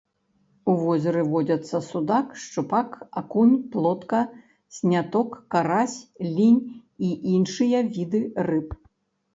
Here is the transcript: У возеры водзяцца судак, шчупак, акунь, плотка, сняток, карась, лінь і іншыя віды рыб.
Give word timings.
У 0.71 0.73
возеры 0.83 1.21
водзяцца 1.33 1.81
судак, 1.89 2.27
шчупак, 2.43 2.89
акунь, 3.21 3.53
плотка, 3.75 4.21
сняток, 4.79 5.29
карась, 5.57 5.99
лінь 6.35 6.61
і 7.11 7.13
іншыя 7.37 7.89
віды 7.99 8.27
рыб. 8.51 8.67